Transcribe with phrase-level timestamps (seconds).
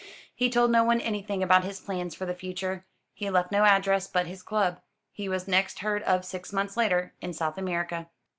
[0.33, 4.07] He told no one anything about his plans for the future; he left no address
[4.07, 4.81] but his club.
[5.11, 8.07] He was next heard of six months later, in South America.